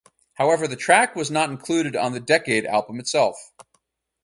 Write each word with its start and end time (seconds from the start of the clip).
However, 0.33 0.67
the 0.67 0.75
track 0.75 1.15
was 1.15 1.29
not 1.29 1.51
included 1.51 1.95
on 1.95 2.11
the 2.13 2.19
"Decade" 2.19 2.65
album 2.65 2.99
itself. 2.99 3.51